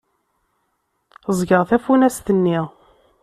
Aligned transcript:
Ẓẓgeɣ 1.31 1.61
tafunast-nni. 1.69 2.59